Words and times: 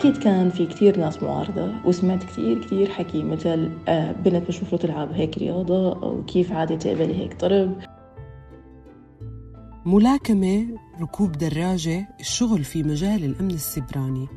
أكيد 0.00 0.16
كان 0.16 0.50
في 0.50 0.66
كتير 0.66 0.98
ناس 0.98 1.22
معارضة 1.22 1.72
وسمعت 1.84 2.24
كتير 2.24 2.64
كتير 2.64 2.90
حكي 2.90 3.22
مثل 3.22 3.70
آه، 3.88 4.12
بنت 4.12 4.48
مش 4.48 4.62
مفروض 4.62 4.80
تلعب 4.80 5.12
هيك 5.12 5.38
رياضة 5.38 6.02
أو 6.02 6.24
كيف 6.24 6.52
عادي 6.52 6.76
تقبلي 6.76 7.14
هيك 7.14 7.40
ضرب 7.40 7.78
ملاكمة 9.86 10.66
ركوب 11.00 11.32
دراجة 11.32 12.08
الشغل 12.20 12.64
في 12.64 12.82
مجال 12.82 13.24
الأمن 13.24 13.50
السبراني 13.50 14.28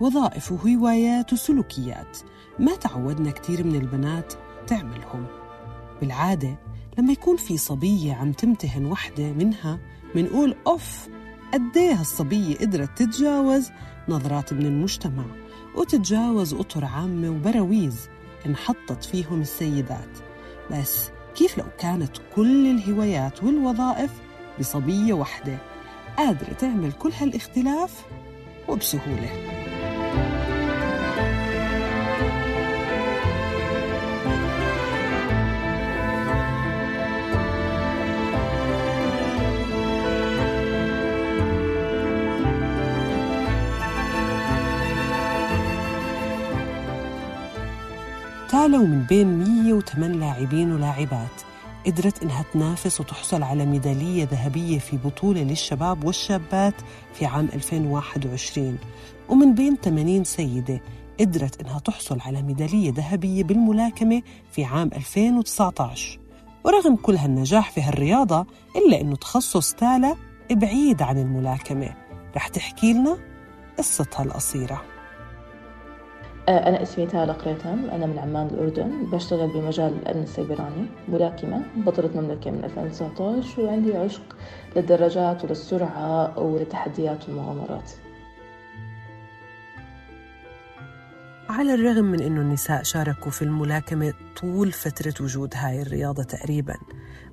وظائف 0.00 0.52
وهوايات 0.52 1.32
وسلوكيات 1.32 2.18
ما 2.58 2.76
تعودنا 2.76 3.30
كتير 3.30 3.66
من 3.66 3.74
البنات 3.74 4.32
تعملهم. 4.66 5.26
بالعادة 6.00 6.58
لما 6.98 7.12
يكون 7.12 7.36
في 7.36 7.56
صبية 7.56 8.14
عم 8.14 8.32
تمتهن 8.32 8.86
وحدة 8.86 9.32
منها 9.32 9.78
منقول 10.14 10.54
أوف 10.66 11.08
قديه 11.52 12.00
الصبية 12.00 12.56
قدرت 12.56 12.98
تتجاوز 12.98 13.70
نظرات 14.08 14.52
من 14.52 14.66
المجتمع 14.66 15.24
وتتجاوز 15.74 16.54
أطر 16.54 16.84
عامة 16.84 17.30
وبراويز 17.30 18.08
انحطت 18.46 19.04
فيهم 19.04 19.40
السيدات. 19.40 20.18
بس 20.70 21.10
كيف 21.34 21.58
لو 21.58 21.64
كانت 21.78 22.12
كل 22.36 22.70
الهوايات 22.70 23.44
والوظائف 23.44 24.10
بصبية 24.60 25.12
وحدة 25.12 25.58
قادرة 26.16 26.52
تعمل 26.52 26.92
كل 26.92 27.12
هالاختلاف؟ 27.20 28.04
وبسهولة. 28.68 29.55
تالوا 48.56 48.86
من 48.86 49.02
بين 49.02 49.26
108 49.26 50.16
لاعبين 50.16 50.72
ولاعبات. 50.72 51.42
قدرت 51.86 52.22
إنها 52.22 52.44
تنافس 52.52 53.00
وتحصل 53.00 53.42
على 53.42 53.66
ميدالية 53.66 54.24
ذهبية 54.24 54.78
في 54.78 54.96
بطولة 54.96 55.42
للشباب 55.42 56.04
والشابات 56.04 56.74
في 57.14 57.26
عام 57.26 57.48
2021 57.54 58.78
ومن 59.28 59.54
بين 59.54 59.76
80 59.76 60.24
سيدة 60.24 60.80
قدرت 61.20 61.60
إنها 61.60 61.78
تحصل 61.78 62.20
على 62.20 62.42
ميدالية 62.42 62.92
ذهبية 62.92 63.44
بالملاكمة 63.44 64.22
في 64.52 64.64
عام 64.64 64.90
2019 64.92 66.18
ورغم 66.64 66.96
كل 66.96 67.16
هالنجاح 67.16 67.70
في 67.70 67.82
هالرياضة 67.82 68.46
إلا 68.76 69.00
إنه 69.00 69.16
تخصص 69.16 69.72
تالا 69.72 70.16
بعيد 70.50 71.02
عن 71.02 71.18
الملاكمة. 71.18 71.94
رح 72.36 72.48
تحكي 72.48 72.92
لنا 72.92 73.18
قصتها 73.78 74.22
القصيرة. 74.22 74.95
أنا 76.48 76.82
اسمي 76.82 77.06
تالا 77.06 77.32
قريتم 77.32 77.90
أنا 77.90 78.06
من 78.06 78.18
عمان 78.18 78.46
الأردن 78.46 79.10
بشتغل 79.12 79.48
بمجال 79.48 79.92
الأمن 80.02 80.22
السيبراني 80.22 80.86
ملاكمة 81.08 81.62
بطلة 81.76 82.20
مملكة 82.20 82.50
من 82.50 82.64
2019 82.64 83.62
وعندي 83.62 83.96
عشق 83.96 84.36
للدراجات 84.76 85.44
وللسرعة 85.44 86.38
وللتحديات 86.38 87.28
والمغامرات 87.28 87.90
على 91.48 91.74
الرغم 91.74 92.04
من 92.04 92.22
أنه 92.22 92.40
النساء 92.40 92.82
شاركوا 92.82 93.30
في 93.30 93.42
الملاكمة 93.42 94.12
طول 94.40 94.72
فترة 94.72 95.14
وجود 95.20 95.54
هاي 95.56 95.82
الرياضة 95.82 96.22
تقريباً 96.22 96.74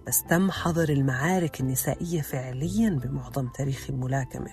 بس 0.08 0.24
تم 0.24 0.52
حظر 0.52 0.90
المعارك 0.90 1.62
النسائية 1.62 2.22
فعلياً 2.22 2.90
بمعظم 2.90 3.48
تاريخ 3.48 3.90
الملاكمة. 3.90 4.52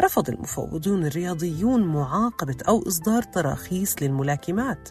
رفض 0.00 0.28
المفوضون 0.28 1.06
الرياضيون 1.06 1.82
معاقبة 1.82 2.56
أو 2.68 2.84
إصدار 2.88 3.22
تراخيص 3.22 4.02
للملاكمات 4.02 4.88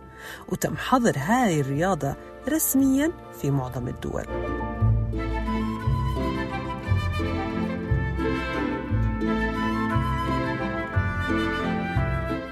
وتم 0.50 0.78
حظر 0.78 1.14
هاي 1.18 1.62
الرياضة 1.62 2.16
رسمياً 2.50 3.12
في 3.42 3.52
معظم 3.52 3.88
الدول. 3.88 4.26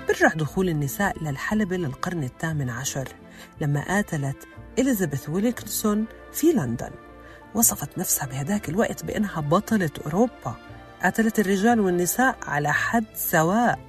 برع 0.10 0.34
دخول 0.36 0.70
النساء 0.70 1.24
للحلبة 1.24 1.78
للقرن 1.78 2.24
الثامن 2.24 2.70
عشر 2.70 3.08
لما 3.62 3.88
قاتلت 3.88 4.48
إليزابيث 4.80 5.30
ويليكسون 5.30 6.06
في 6.32 6.48
لندن 6.48 6.92
وصفت 7.56 7.98
نفسها 7.98 8.28
بهداك 8.28 8.70
الوقت 8.70 9.06
بأنها 9.06 9.42
بطلة 9.42 9.90
أوروبا. 10.06 10.56
قاتلت 11.04 11.40
الرجال 11.40 11.80
والنساء 11.80 12.38
على 12.48 12.74
حد 12.74 13.06
سواء. 13.16 13.80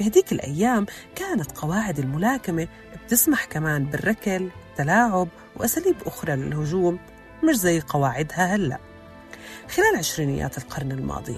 بهديك 0.00 0.32
الأيام 0.32 0.86
كانت 1.14 1.58
قواعد 1.58 1.98
الملاكمة 1.98 2.68
بتسمح 3.06 3.44
كمان 3.44 3.84
بالركل 3.84 4.50
تلاعب 4.76 5.28
وأساليب 5.56 5.96
أخرى 6.06 6.36
للهجوم 6.36 6.98
مش 7.44 7.56
زي 7.56 7.80
قواعدها 7.80 8.54
هلأ. 8.54 8.78
خلال 9.68 9.96
عشرينيات 9.96 10.58
القرن 10.58 10.92
الماضي 10.92 11.36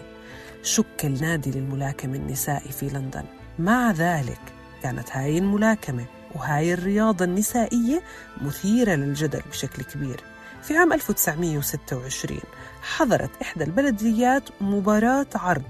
شكل 0.63 1.21
نادي 1.21 1.51
للملاكمة 1.51 2.17
النسائي 2.17 2.73
في 2.73 2.89
لندن. 2.89 3.25
مع 3.59 3.91
ذلك 3.91 4.41
كانت 4.83 5.09
هاي 5.13 5.39
الملاكمة 5.39 6.05
وهاي 6.35 6.75
الرياضة 6.75 7.25
النسائية 7.25 8.03
مثيرة 8.41 8.95
للجدل 8.95 9.43
بشكل 9.51 9.83
كبير. 9.83 10.21
في 10.63 10.77
عام 10.77 10.93
1926 10.93 12.41
حضرت 12.83 13.31
إحدى 13.43 13.65
البلديات 13.65 14.43
مباراة 14.61 15.27
عرض 15.35 15.63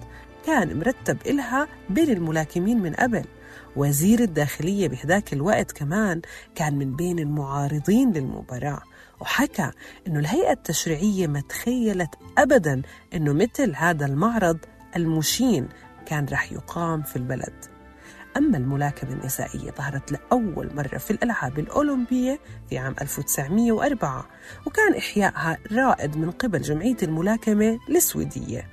كان 0.47 0.79
مرتب 0.79 1.19
إلها 1.27 1.69
بين 1.91 2.11
الملاكمين 2.11 2.83
من 2.83 2.95
قبل 2.95 3.25
وزير 3.77 4.21
الداخلية 4.21 4.89
بهداك 4.89 5.33
الوقت 5.33 5.73
كمان 5.73 6.21
كان 6.55 6.79
من 6.79 6.97
بين 6.97 7.19
المعارضين 7.19 8.13
للمباراة 8.13 8.83
وحكى 9.21 9.71
أنه 10.07 10.19
الهيئة 10.21 10.53
التشريعية 10.53 11.27
ما 11.27 11.41
تخيلت 11.41 12.11
أبدا 12.39 12.83
أنه 13.15 13.33
مثل 13.33 13.75
هذا 13.77 14.07
المعرض 14.07 14.59
المشين 14.97 15.69
كان 16.07 16.27
رح 16.33 16.53
يقام 16.53 17.03
في 17.03 17.17
البلد. 17.17 17.78
أما 18.39 18.59
الملاكمة 18.59 19.13
النسائية 19.13 19.71
ظهرت 19.71 20.13
لأول 20.13 20.71
مرة 20.75 20.99
في 20.99 21.11
الألعاب 21.11 21.59
الأولمبية 21.59 22.41
في 22.71 22.79
عام 22.79 22.95
1904 23.01 24.27
وكان 24.67 24.95
إحيائها 24.95 25.59
رائد 25.73 26.17
من 26.17 26.31
قبل 26.31 26.61
جمعية 26.63 26.97
الملاكمة 27.03 27.79
السويدية. 27.89 28.69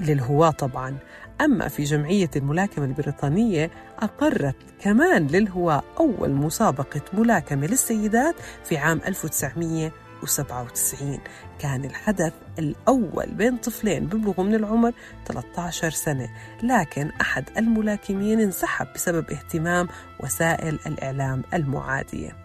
للهواة 0.00 0.50
طبعا 0.50 0.96
أما 1.40 1.68
في 1.68 1.84
جمعية 1.84 2.30
الملاكمة 2.36 2.84
البريطانية 2.84 3.70
أقرت 3.98 4.56
كمان 4.80 5.26
للهواة 5.26 5.82
أول 6.00 6.30
مسابقة 6.30 7.00
ملاكمة 7.12 7.66
للسيدات 7.66 8.34
في 8.64 8.76
عام 8.76 9.00
1900 9.06 9.92
1997 10.22 11.18
كان 11.58 11.84
الحدث 11.84 12.32
الأول 12.58 13.26
بين 13.34 13.56
طفلين 13.56 14.06
ببلغوا 14.06 14.44
من 14.44 14.54
العمر 14.54 14.92
13 15.26 15.90
سنة 15.90 16.28
لكن 16.62 17.10
أحد 17.20 17.44
الملاكمين 17.58 18.40
انسحب 18.40 18.86
بسبب 18.94 19.30
اهتمام 19.30 19.88
وسائل 20.20 20.78
الإعلام 20.86 21.42
المعادية. 21.54 22.36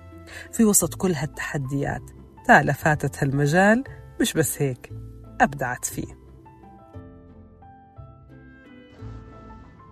في 0.51 0.63
وسط 0.63 0.93
كل 0.93 1.11
هالتحديات 1.11 2.01
تالا 2.47 2.73
فاتت 2.73 3.23
هالمجال 3.23 3.83
مش 4.21 4.33
بس 4.33 4.61
هيك 4.61 4.91
أبدعت 5.41 5.85
فيه. 5.85 6.21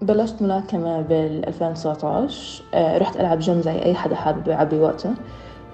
بلشت 0.01 0.41
ملاكمة 0.41 1.01
بال 1.01 1.47
2019 1.47 2.63
آه، 2.73 2.97
رحت 2.97 3.17
ألعب 3.17 3.39
جيم 3.39 3.61
زي 3.61 3.83
أي 3.83 3.95
حدا 3.95 4.15
حابب 4.15 4.47
يعبي 4.47 4.79
وقته. 4.79 5.15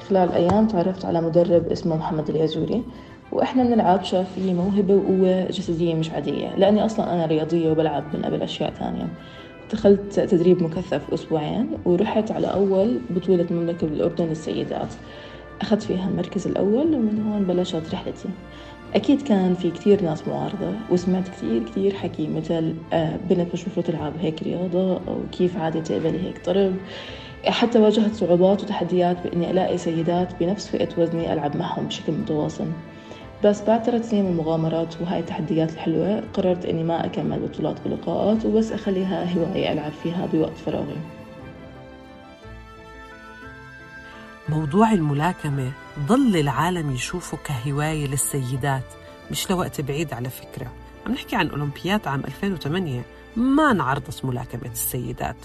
خلال 0.09 0.31
أيام 0.31 0.67
تعرفت 0.67 1.05
على 1.05 1.21
مدرب 1.21 1.71
اسمه 1.71 1.97
محمد 1.97 2.29
اليازوري 2.29 2.83
وإحنا 3.31 3.63
بنلعب 3.63 4.03
شاف 4.03 4.33
في 4.35 4.53
موهبة 4.53 4.93
وقوة 4.93 5.45
جسدية 5.45 5.95
مش 5.95 6.09
عادية 6.11 6.55
لأني 6.55 6.85
أصلا 6.85 7.13
أنا 7.13 7.25
رياضية 7.25 7.71
وبلعب 7.71 8.03
من 8.13 8.25
قبل 8.25 8.41
أشياء 8.41 8.71
ثانية 8.71 9.07
دخلت 9.73 10.19
تدريب 10.19 10.63
مكثف 10.63 11.13
أسبوعين 11.13 11.67
ورحت 11.85 12.31
على 12.31 12.47
أول 12.47 12.99
بطولة 13.09 13.45
مملكة 13.51 13.87
بالأردن 13.87 14.25
للسيدات. 14.25 14.93
أخذت 15.61 15.83
فيها 15.83 16.09
المركز 16.09 16.47
الأول 16.47 16.95
ومن 16.95 17.23
هون 17.27 17.43
بلشت 17.43 17.93
رحلتي. 17.93 18.29
أكيد 18.95 19.21
كان 19.21 19.53
في 19.53 19.71
كتير 19.71 20.01
ناس 20.01 20.27
معارضة 20.27 20.73
وسمعت 20.91 21.27
كتير 21.27 21.63
كتير 21.63 21.93
حكي 21.93 22.27
مثل 22.27 22.73
آه، 22.93 23.17
بنت 23.29 23.53
مش 23.53 23.63
تلعب 23.63 24.13
هيك 24.21 24.43
رياضة 24.43 24.93
أو 24.93 25.17
كيف 25.31 25.57
عادي 25.57 25.81
تقبلي 25.81 26.23
هيك 26.23 26.45
ضرب 26.45 26.73
حتى 27.51 27.79
واجهت 27.79 28.15
صعوبات 28.15 28.63
وتحديات 28.63 29.27
بإني 29.27 29.51
ألاقي 29.51 29.77
سيدات 29.77 30.35
بنفس 30.39 30.67
فئة 30.67 30.89
وزني 30.97 31.33
ألعب 31.33 31.57
معهم 31.57 31.87
بشكل 31.87 32.13
متواصل. 32.13 32.67
بس 33.43 33.61
بعد 33.61 33.83
ثلاث 33.83 34.09
سنين 34.09 34.25
من 34.25 34.31
المغامرات 34.31 35.01
وهاي 35.01 35.19
التحديات 35.19 35.73
الحلوة 35.73 36.23
قررت 36.33 36.65
إني 36.65 36.83
ما 36.83 37.05
أكمل 37.05 37.39
بطولات 37.39 37.75
ولقاءات 37.85 38.45
وبس 38.45 38.71
أخليها 38.71 39.37
هواية 39.37 39.73
ألعب 39.73 39.91
فيها 40.03 40.25
بوقت 40.25 40.57
فراغي. 40.57 40.97
موضوع 44.49 44.91
الملاكمة 44.91 45.71
ظل 46.07 46.35
العالم 46.35 46.91
يشوفه 46.91 47.37
كهواية 47.37 48.07
للسيدات 48.07 48.83
مش 49.31 49.49
لوقت 49.49 49.81
بعيد 49.81 50.13
على 50.13 50.29
فكرة. 50.29 50.71
عم 51.05 51.11
نحكي 51.11 51.35
عن 51.35 51.49
أولمبيات 51.49 52.07
عام 52.07 52.19
2008 52.25 53.01
ما 53.35 53.71
انعرضت 53.71 54.25
ملاكمة 54.25 54.71
السيدات. 54.71 55.35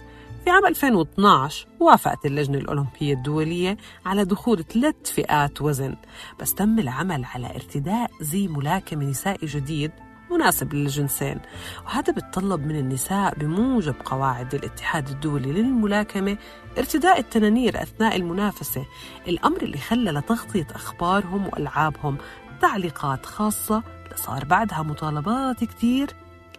في 0.44 0.50
عام 0.50 0.66
2012 0.66 1.66
وافقت 1.80 2.26
اللجنة 2.26 2.58
الأولمبية 2.58 3.14
الدولية 3.14 3.76
على 4.06 4.24
دخول 4.24 4.64
ثلاث 4.64 4.94
فئات 5.04 5.62
وزن 5.62 5.96
بس 6.40 6.54
تم 6.54 6.78
العمل 6.78 7.24
على 7.24 7.46
ارتداء 7.46 8.10
زي 8.20 8.48
ملاكمة 8.48 9.04
نسائي 9.04 9.46
جديد 9.46 9.90
مناسب 10.30 10.74
للجنسين 10.74 11.40
وهذا 11.86 12.12
بتطلب 12.12 12.66
من 12.66 12.78
النساء 12.78 13.34
بموجب 13.34 13.94
قواعد 14.04 14.54
الاتحاد 14.54 15.08
الدولي 15.08 15.52
للملاكمة 15.52 16.36
ارتداء 16.78 17.18
التنانير 17.20 17.82
أثناء 17.82 18.16
المنافسة 18.16 18.86
الأمر 19.28 19.62
اللي 19.62 19.78
خلى 19.78 20.10
لتغطية 20.10 20.66
أخبارهم 20.74 21.46
وألعابهم 21.46 22.16
تعليقات 22.60 23.26
خاصة 23.26 23.82
لصار 24.12 24.44
بعدها 24.44 24.82
مطالبات 24.82 25.64
كتير 25.64 26.10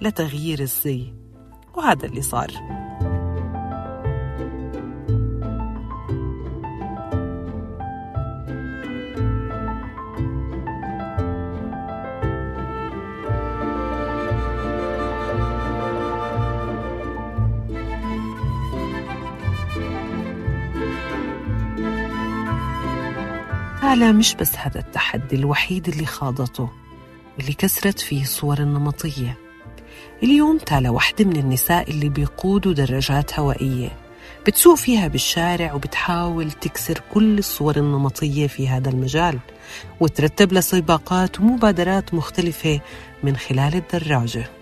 لتغيير 0.01 0.59
الزي 0.59 1.13
وهذا 1.73 2.05
اللي 2.05 2.21
صار. 2.21 2.51
تالا 23.91 24.11
مش 24.11 24.35
بس 24.35 24.55
هذا 24.55 24.79
التحدي 24.79 25.35
الوحيد 25.35 25.88
اللي 25.88 26.05
خاضته 26.05 26.69
واللي 27.38 27.53
كسرت 27.53 27.99
فيه 27.99 28.21
الصور 28.21 28.59
النمطية. 28.59 29.38
اليوم 30.23 30.57
تالا 30.57 30.89
واحدة 30.89 31.25
من 31.25 31.35
النساء 31.35 31.91
اللي 31.91 32.09
بيقودوا 32.09 32.73
دراجات 32.73 33.39
هوائية 33.39 33.89
بتسوق 34.47 34.75
فيها 34.75 35.07
بالشارع 35.07 35.73
وبتحاول 35.73 36.51
تكسر 36.51 37.01
كل 37.13 37.38
الصور 37.38 37.77
النمطية 37.77 38.47
في 38.47 38.67
هذا 38.67 38.89
المجال 38.89 39.39
وترتب 39.99 40.53
لها 40.53 40.61
سباقات 40.61 41.39
ومبادرات 41.39 42.13
مختلفة 42.13 42.79
من 43.23 43.38
خلال 43.38 43.75
الدراجة. 43.75 44.60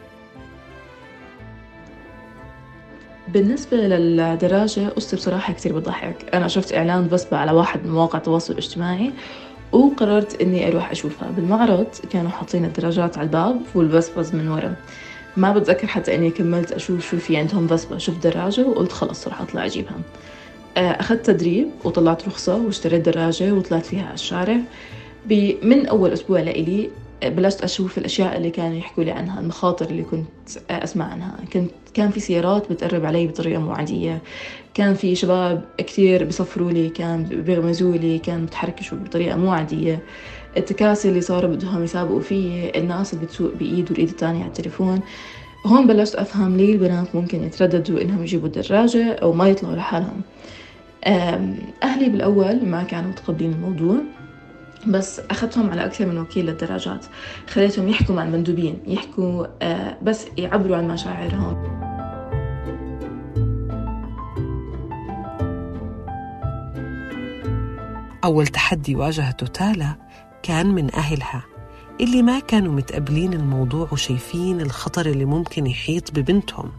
بالنسبة 3.34 3.78
للدراجة 3.78 4.90
قصتي 4.90 5.16
بصراحة 5.16 5.54
كتير 5.54 5.80
بتضحك. 5.80 6.16
أنا 6.34 6.48
شفت 6.48 6.74
إعلان 6.74 7.08
بسبة 7.08 7.38
على 7.38 7.52
واحد 7.52 7.86
من 7.86 7.92
مواقع 7.92 8.18
التواصل 8.18 8.54
الاجتماعي 8.54 9.12
وقررت 9.72 10.42
إني 10.42 10.68
أروح 10.68 10.92
أشوفها. 10.92 11.32
بالمعرض 11.32 11.88
كانوا 12.12 12.30
حاطين 12.32 12.66
الدراجات 12.66 13.18
على 13.18 13.26
الباب 13.26 13.62
والبسبس 13.76 14.34
من 14.34 14.48
ورا. 14.48 14.76
ما 15.38 15.54
بتذكر 15.54 15.88
حتى 15.88 16.16
إني 16.16 16.30
كملت 16.30 16.72
أشوف 16.72 17.10
شو 17.10 17.18
في 17.18 17.38
عندهم 17.38 17.68
بسبة 17.68 17.98
شفت 17.98 18.28
دراجة 18.28 18.68
وقلت 18.68 18.92
خلص 18.92 19.28
راح 19.28 19.42
أطلع 19.42 19.66
أجيبها. 19.66 19.96
آه، 20.78 20.92
أخذت 20.92 21.26
تدريب 21.26 21.70
وطلعت 21.84 22.28
رخصة 22.28 22.56
واشتريت 22.56 23.06
دراجة 23.06 23.52
وطلعت 23.52 23.86
فيها 23.86 24.06
على 24.06 24.14
الشارع. 24.14 24.58
من 25.64 25.86
أول 25.86 26.14
أسبوع 26.14 26.40
لإلي 26.40 26.90
بلشت 27.24 27.62
أشوف 27.64 27.98
الأشياء 27.98 28.38
اللي 28.38 28.50
كانوا 28.50 28.78
يحكوا 28.78 29.04
لي 29.04 29.12
عنها 29.12 29.40
المخاطر 29.40 29.90
اللي 29.90 30.04
كنت 30.04 30.28
أسمع 30.70 31.06
عنها. 31.06 31.36
كنت 31.54 31.72
كان 31.94 32.10
في 32.12 32.20
سيارات 32.20 32.72
بتقرب 32.72 33.06
علي 33.06 33.28
بطريقة 33.28 33.62
مو 33.62 33.72
عادية 33.72 34.22
كان 34.74 34.94
في 34.94 35.16
شباب 35.16 35.66
كتير 35.78 36.24
بيصفروا 36.24 36.72
لي 36.72 36.90
كان 36.90 37.24
بيغمزوا 37.24 37.98
لي 37.98 38.20
كان 38.20 38.46
بتحركشوا 38.46 38.98
بطريقة 38.98 39.38
مو 39.38 39.52
عادية 39.52 40.00
التكاسي 40.58 41.10
اللي 41.10 41.22
صاروا 41.22 41.52
بدهم 41.52 41.84
يسابقوا 41.84 42.20
فيه 42.20 42.70
الناس 42.76 43.14
اللي 43.14 43.26
بتسوق 43.26 43.54
بإيد 43.54 43.92
والإيد 43.92 44.10
الثانية 44.10 44.40
على 44.40 44.48
التليفون. 44.48 45.02
هون 45.66 45.88
بلشت 45.88 46.16
أفهم 46.16 46.58
ليه 46.58 46.74
البنات 46.74 47.16
ممكن 47.16 47.44
يترددوا 47.44 48.02
إنهم 48.02 48.24
يجيبوا 48.24 48.48
الدراجة 48.48 49.14
أو 49.14 49.34
ما 49.34 49.50
يطلعوا 49.50 49.76
لحالهم. 49.76 50.22
أهلي 51.84 52.10
بالأول 52.10 52.66
ما 52.66 52.84
كانوا 52.84 53.10
متقبلين 53.10 53.52
الموضوع. 53.52 53.96
بس 54.88 55.20
أخذتهم 55.20 55.70
على 55.70 55.86
أكثر 55.86 56.06
من 56.06 56.18
وكيل 56.18 56.46
للدراجات. 56.46 57.06
خليتهم 57.50 57.88
يحكوا 57.88 58.16
مع 58.16 58.24
المندوبين 58.24 58.80
يحكوا 58.88 59.46
آه، 59.62 59.98
بس 60.02 60.26
يعبروا 60.38 60.78
عن 60.78 60.88
مشاعرهم. 60.88 61.80
أول 68.24 68.48
تحدي 68.48 68.96
واجهته 68.96 69.48
تالا 69.48 69.96
كان 70.44 70.68
من 70.68 70.96
أهلها 70.96 71.44
اللي 72.02 72.22
ما 72.22 72.40
كانوا 72.40 72.74
متقبلين 72.74 73.34
الموضوع 73.34 73.88
وشايفين 73.92 74.62
الخطر 74.62 75.06
اللي 75.06 75.26
ممكن 75.26 75.68
يحيط 75.68 76.12
ببنتهم. 76.12 76.72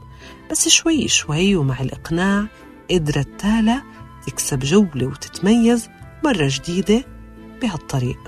بس 0.51 0.69
شوي 0.69 1.09
شوي 1.09 1.57
ومع 1.57 1.81
الإقناع 1.81 2.47
قدرت 2.91 3.29
تالا 3.41 3.83
تكسب 4.27 4.59
جولة 4.59 5.07
وتتميز 5.07 5.89
مرة 6.25 6.49
جديدة 6.49 7.05
بهالطريق 7.63 8.19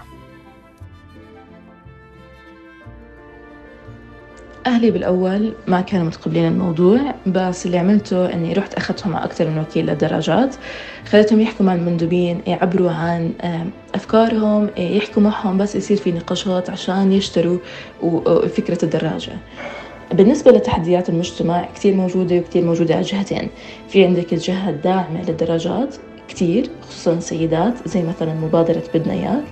أهلي 4.67 4.91
بالأول 4.91 5.53
ما 5.67 5.81
كانوا 5.81 6.07
متقبلين 6.07 6.49
الموضوع 6.49 7.15
بس 7.27 7.67
اللي 7.67 7.79
عملته 7.79 8.33
أني 8.33 8.53
رحت 8.53 8.75
أخذتهم 8.75 9.13
مع 9.13 9.25
أكثر 9.25 9.51
من 9.51 9.59
وكيل 9.59 9.87
للدراجات. 9.87 10.55
خليتهم 11.09 11.41
يحكوا 11.41 11.67
مع 11.67 11.75
المندوبين 11.75 12.41
يعبروا 12.47 12.91
عن 12.91 13.33
أفكارهم 13.95 14.71
يحكوا 14.77 15.23
معهم 15.23 15.59
بس 15.59 15.75
يصير 15.75 15.97
في 15.97 16.13
نقاشات 16.13 16.71
عشان 16.71 17.13
يشتروا 17.13 17.59
فكرة 18.49 18.85
الدراجة. 18.85 19.33
بالنسبة 20.13 20.51
لتحديات 20.51 21.09
المجتمع 21.09 21.69
كتير 21.75 21.95
موجودة 21.95 22.37
وكتير 22.37 22.65
موجودة 22.65 22.95
على 22.95 23.05
جهتين. 23.05 23.49
في 23.89 24.05
عندك 24.05 24.33
الجهة 24.33 24.71
الداعمة 24.71 25.23
للدراجات 25.29 25.97
كتير 26.33 26.71
خصوصا 26.89 27.13
السيدات 27.13 27.75
زي 27.89 28.03
مثلا 28.03 28.35
مبادرة 28.35 28.83
بدنا 28.95 29.13
إياك. 29.15 29.45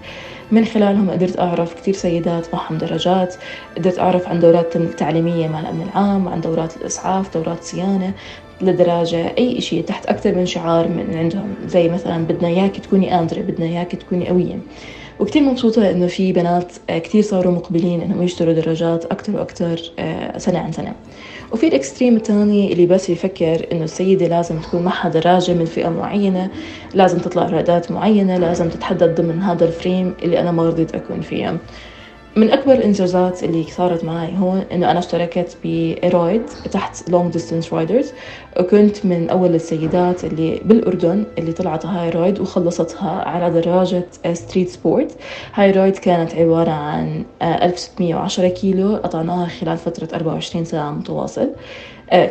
من 0.51 0.65
خلالهم 0.65 1.11
قدرت 1.11 1.39
أعرف 1.39 1.75
كتير 1.75 1.95
سيدات 1.95 2.55
معهم 2.55 2.79
درجات. 2.79 3.35
قدرت 3.77 3.99
أعرف 3.99 4.29
عن 4.29 4.41
دورات 4.41 4.77
تعليمية 4.77 5.49
مع 5.49 5.61
الأمن 5.61 5.83
العام 5.83 6.29
عن 6.29 6.41
دورات 6.41 6.77
الإسعاف 6.77 7.35
دورات 7.35 7.63
صيانة. 7.63 8.13
لدراجة 8.63 9.35
أي 9.39 9.61
شيء 9.61 9.85
تحت 9.85 10.07
أكثر 10.07 10.35
من 10.35 10.47
شعار 10.47 10.89
من 10.89 11.17
عندهم. 11.17 11.55
زي 11.67 11.89
مثلا 11.89 12.25
بدنا 12.25 12.49
إياك 12.49 12.77
تكوني 12.77 13.11
قادرة 13.11 13.41
بدنا 13.41 13.67
إياك 13.67 13.93
تكوني 13.93 14.29
قوية. 14.29 14.59
وكتير 15.21 15.43
مبسوطة 15.43 15.91
إنه 15.91 16.07
في 16.07 16.33
بنات 16.33 16.73
كتير 16.89 17.23
صاروا 17.23 17.53
مقبلين 17.53 18.01
إنهم 18.01 18.23
يشتروا 18.23 18.53
دراجات 18.53 19.05
أكتر 19.05 19.37
وأكتر 19.37 19.81
آه، 19.99 20.39
سنة 20.39 20.59
عن 20.59 20.73
سنة. 20.73 20.93
وفي 21.53 21.69
ال 21.69 21.75
extreme 21.75 22.17
الثاني 22.17 22.73
اللي 22.73 22.87
بس 22.87 23.11
يفكر 23.11 23.67
إنه 23.73 23.85
السيدة 23.85 24.27
لازم 24.27 24.59
تكون 24.59 24.83
معها 24.83 25.09
دراجة 25.09 25.53
من 25.53 25.65
فئة 25.65 25.89
معينة 25.89 26.51
لازم 26.95 27.19
تطلع 27.19 27.47
رياضات 27.47 27.93
معينة 27.93 28.39
لازم 28.39 28.69
تتحدد 28.69 29.21
ضمن 29.21 29.43
هذا 29.43 29.65
ال 29.65 29.73
frame 29.73 30.15
اللي 30.23 30.41
أنا 30.41 30.53
ما 30.53 30.67
رضيت 30.69 30.95
أكون 30.95 31.21
فيه 31.21 31.59
من 32.37 32.51
أكبر 32.51 32.73
الإنجازات 32.73 33.45
اللي 33.45 33.63
صارت 33.63 34.05
معي 34.05 34.39
هون 34.39 34.65
إنه 34.73 34.91
أنا 34.91 34.99
اشتركت 34.99 35.57
ب 35.63 35.76
a 35.76 35.89
ride 35.89 36.43
تحت 36.73 37.11
long 37.11 37.33
distance 37.33 37.75
riders 37.75 38.13
وكنت 38.61 39.07
من 39.07 39.31
أول 39.31 39.55
السيدات 39.55 40.25
اللي 40.25 40.61
بالأردن 40.65 41.25
اللي 41.39 41.53
طلعت 41.53 41.87
هاي 41.87 42.11
ride 42.11 42.41
وخلصتها 42.41 43.11
على 43.11 43.61
دراجة 43.61 44.07
street 44.33 44.69
sport 44.69 45.17
هاي 45.55 45.71
ride 45.71 45.97
كانت 45.97 46.35
عبارة 46.35 46.71
عن 46.71 47.25
1610 47.43 48.49
كيلو 48.49 48.97
قطعناها 48.97 49.47
خلال 49.47 49.77
فترة 49.77 50.09
24 50.15 50.65
ساعة 50.65 50.91
متواصل. 50.91 51.51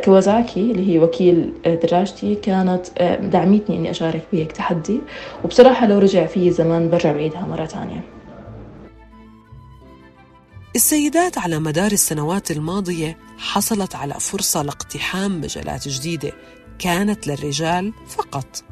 كوازاكي 0.04 0.60
اللي 0.60 0.94
هي 0.94 0.98
وكيل 0.98 1.52
دراجتي 1.64 2.34
كانت 2.34 2.86
دعمتني 3.22 3.76
إني 3.76 3.90
أشارك 3.90 4.22
بهيك 4.32 4.52
تحدي. 4.52 5.00
وبصراحة 5.44 5.86
لو 5.86 5.98
رجع 5.98 6.26
في 6.26 6.50
زمان 6.50 6.90
برجع 6.90 7.12
بعيدها 7.12 7.46
مرة 7.50 7.64
تانية. 7.64 8.19
السيدات 10.80 11.38
على 11.38 11.58
مدار 11.58 11.92
السنوات 11.92 12.50
الماضية 12.50 13.18
حصلت 13.38 13.94
على 13.94 14.14
فرصة 14.20 14.62
لاقتحام 14.62 15.40
مجالات 15.40 15.88
جديدة 15.88 16.32
كانت 16.78 17.26
للرجال 17.26 17.92
فقط. 18.08 18.64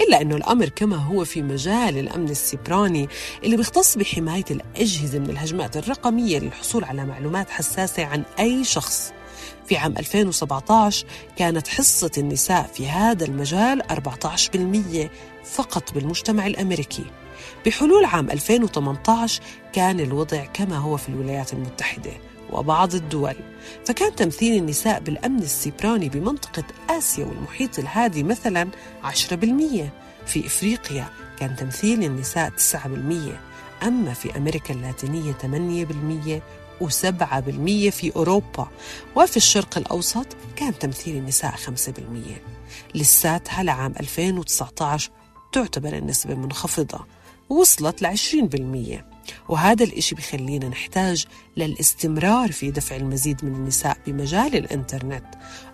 إلا 0.00 0.20
أنه 0.20 0.36
الأمر 0.36 0.68
كما 0.68 0.96
هو 0.96 1.24
في 1.24 1.42
مجال 1.42 1.98
الأمن 1.98 2.28
السيبراني 2.28 3.08
اللي 3.44 3.56
بيختص 3.56 3.98
بحماية 3.98 4.44
الأجهزة 4.50 5.18
من 5.18 5.30
الهجمات 5.30 5.76
الرقمية 5.76 6.38
للحصول 6.38 6.84
على 6.84 7.04
معلومات 7.04 7.50
حساسة 7.50 8.04
عن 8.04 8.22
أي 8.38 8.64
شخص. 8.64 9.12
في 9.66 9.76
عام 9.76 9.94
2017 9.98 11.06
كانت 11.36 11.68
حصة 11.68 12.10
النساء 12.18 12.70
في 12.74 12.88
هذا 12.88 13.24
المجال 13.24 13.82
14% 13.90 15.10
فقط 15.44 15.94
بالمجتمع 15.94 16.46
الأمريكي. 16.46 17.04
بحلول 17.66 18.04
عام 18.04 18.30
2018 18.30 19.42
كان 19.72 20.00
الوضع 20.00 20.44
كما 20.44 20.76
هو 20.76 20.96
في 20.96 21.08
الولايات 21.08 21.52
المتحدة 21.52 22.12
وبعض 22.52 22.94
الدول. 22.94 23.34
فكان 23.86 24.14
تمثيل 24.14 24.58
النساء 24.58 25.00
بالأمن 25.00 25.38
السيبراني 25.38 26.08
بمنطقة 26.08 26.64
آسيا 26.90 27.24
والمحيط 27.24 27.78
الهادي 27.78 28.22
مثلا 28.22 28.68
10% 29.04 29.90
في 30.26 30.46
إفريقيا 30.46 31.08
كان 31.38 31.56
تمثيل 31.56 32.04
النساء 32.04 32.50
9% 32.50 33.86
أما 33.86 34.12
في 34.14 34.36
أمريكا 34.36 34.74
اللاتينية 34.74 35.32
8% 35.32 36.42
و7% 36.80 37.90
في 37.90 38.12
أوروبا. 38.16 38.68
وفي 39.16 39.36
الشرق 39.36 39.78
الأوسط 39.78 40.26
كان 40.56 40.78
تمثيل 40.78 41.16
النساء 41.16 41.54
5% 41.56 41.60
لساتها 42.94 43.62
لعام 43.62 43.94
2019 44.00 45.10
تعتبر 45.52 45.92
النسبة 45.92 46.34
منخفضة؟ 46.34 47.06
وصلت 47.48 48.02
ل 48.02 48.06
20% 48.06 49.14
وهذا 49.48 49.84
الإشي 49.84 50.14
بخلينا 50.14 50.68
نحتاج 50.68 51.26
للاستمرار 51.56 52.52
في 52.52 52.70
دفع 52.70 52.96
المزيد 52.96 53.44
من 53.44 53.54
النساء 53.54 53.96
بمجال 54.06 54.56
الإنترنت 54.56 55.24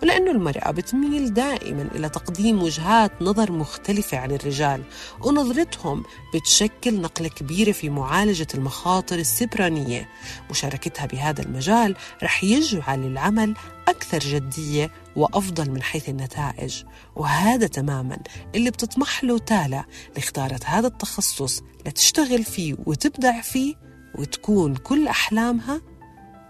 ولأنه 0.03 0.31
المرأة 0.31 0.71
بتميل 0.71 1.33
دائما 1.33 1.89
إلى 1.95 2.09
تقديم 2.09 2.63
وجهات 2.63 3.11
نظر 3.21 3.51
مختلفة 3.51 4.17
عن 4.17 4.31
الرجال 4.31 4.83
ونظرتهم 5.23 6.03
بتشكل 6.35 7.01
نقلة 7.01 7.29
كبيرة 7.29 7.71
في 7.71 7.89
معالجة 7.89 8.47
المخاطر 8.55 9.15
السبرانية. 9.15 10.09
مشاركتها 10.49 11.05
بهذا 11.05 11.41
المجال 11.41 11.95
رح 12.23 12.43
يجعل 12.43 13.03
العمل 13.05 13.53
أكثر 13.87 14.19
جدية 14.19 14.91
وأفضل 15.15 15.71
من 15.71 15.81
حيث 15.83 16.09
النتائج. 16.09 16.83
وهذا 17.15 17.67
تماما 17.67 18.17
اللي 18.55 18.69
بتطمح 18.69 19.23
له 19.23 19.37
تالا 19.37 19.85
اللي 20.09 20.17
اختارت 20.17 20.65
هذا 20.65 20.87
التخصص 20.87 21.61
لتشتغل 21.85 22.43
فيه 22.43 22.75
وتبدع 22.85 23.41
فيه 23.41 23.75
وتكون 24.19 24.75
كل 24.75 25.07
أحلامها 25.07 25.81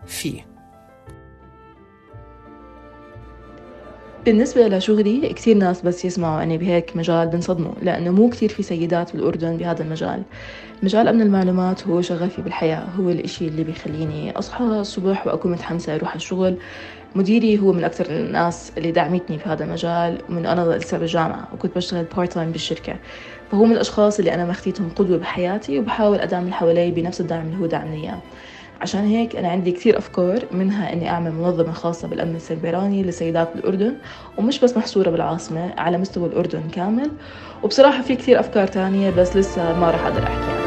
فيه. 0.07 0.50
بالنسبة 4.25 4.67
لشغلي 4.67 5.33
كثير 5.33 5.57
ناس 5.57 5.81
بس 5.81 6.05
يسمعوا 6.05 6.43
أني 6.43 6.57
بهيك 6.57 6.95
مجال 6.97 7.27
بنصدموا 7.27 7.73
لأنه 7.81 8.11
مو 8.11 8.29
كثير 8.29 8.49
في 8.49 8.63
سيدات 8.63 9.13
بالأردن 9.13 9.57
بهذا 9.57 9.83
المجال. 9.83 10.25
مجال 10.83 11.07
أمن 11.07 11.21
المعلومات 11.21 11.87
هو 11.87 12.01
شغفي 12.01 12.41
بالحياة 12.41 12.85
هو 12.89 13.09
الإشي 13.09 13.47
اللي 13.47 13.63
بيخليني 13.63 14.31
أصحى 14.31 14.63
الصبح 14.65 15.27
وأكون 15.27 15.51
متحمسة 15.51 15.95
أروح 15.95 16.15
الشغل. 16.15 16.59
مديري 17.15 17.59
هو 17.59 17.73
من 17.73 17.83
أكثر 17.83 18.05
الناس 18.09 18.71
اللي 18.77 18.91
دعمتني 18.91 19.39
في 19.39 19.49
هذا 19.49 19.63
المجال 19.63 20.21
من 20.29 20.45
أنا 20.45 20.77
لسه 20.77 20.97
بالجامعة 20.97 21.53
وكنت 21.53 21.75
بشتغل 21.75 22.05
part 22.05 22.33
time 22.33 22.51
بالشركة. 22.51 22.99
فهو 23.47 23.65
من 23.65 23.71
الأشخاص 23.73 24.19
اللي 24.19 24.33
أنا 24.33 24.45
ماخديتهم 24.45 24.89
قدوة 24.89 25.17
بحياتي 25.17 25.79
وبحاول 25.79 26.19
أدعم 26.19 26.43
اللي 26.43 26.53
حوالي 26.55 26.91
بنفس 26.91 27.21
الدعم 27.21 27.45
اللي 27.47 27.57
هو 27.57 27.65
دعمني 27.65 28.03
إياه. 28.03 28.23
عشان 28.81 29.05
هيك 29.05 29.35
أنا 29.35 29.47
عندي 29.49 29.71
كثير 29.71 29.97
أفكار 29.97 30.47
منها 30.51 30.93
إني 30.93 31.09
أعمل 31.09 31.31
منظمة 31.31 31.71
خاصة 31.71 32.07
بالأمن 32.07 32.35
السيبراني 32.35 33.03
للسيدات 33.03 33.53
بالأردن 33.55 33.97
ومش 34.37 34.59
بس 34.59 34.77
محصورة 34.77 35.09
بالعاصمة 35.09 35.73
على 35.77 35.97
مستوى 35.97 36.27
الأردن 36.29 36.69
كامل. 36.69 37.17
وبصراحة 37.63 38.01
في 38.01 38.15
كثير 38.15 38.39
أفكار 38.39 38.67
تانية 38.67 39.09
بس 39.09 39.35
لسه 39.37 39.73
ما 39.73 39.91
راح 39.91 40.05
أقدر 40.05 40.27
أحكي 40.27 40.51
عنها 40.51 40.60